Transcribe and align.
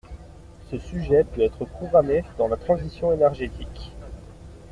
Ce 0.71 0.79
sujet 0.79 1.23
peut 1.23 1.43
être 1.43 1.63
programmé 1.63 2.23
dans 2.39 2.47
la 2.47 2.57
transition 2.57 3.11
énergétique. 3.11 3.91